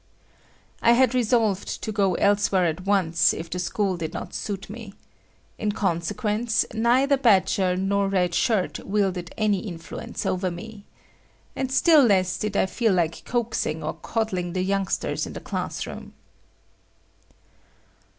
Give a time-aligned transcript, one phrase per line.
[0.81, 4.95] I had resolved to go elsewhere at once if the school did not suit me.
[5.59, 10.85] In consequence, neither Badger nor Red Shirt wielded any influence over me.
[11.55, 15.85] And still less did I feel like coaxing or coddling the youngsters in the class
[15.85, 16.13] room.